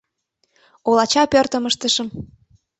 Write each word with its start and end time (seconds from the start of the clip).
Олача 0.87 1.23
пӧртым 1.31 1.63
ыштышым 1.69 2.07